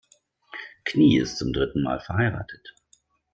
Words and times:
Knie 0.83 1.19
ist 1.21 1.37
zum 1.37 1.53
dritten 1.53 1.83
Mal 1.83 1.99
verheiratet. 1.99 2.73